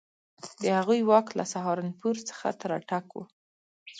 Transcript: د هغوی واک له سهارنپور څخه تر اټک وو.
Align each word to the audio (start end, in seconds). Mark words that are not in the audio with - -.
د 0.61 0.63
هغوی 0.77 0.99
واک 1.09 1.27
له 1.39 1.45
سهارنپور 1.53 2.15
څخه 2.29 2.47
تر 2.61 2.69
اټک 2.77 3.05
وو. 3.13 3.23